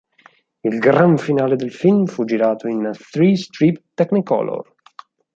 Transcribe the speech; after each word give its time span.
Il 0.61 0.79
gran 0.79 1.15
finale 1.19 1.55
del 1.55 1.71
film 1.71 2.07
fu 2.07 2.25
girato 2.25 2.67
in 2.67 2.89
Three-strip 2.91 3.79
Technicolor. 3.93 4.73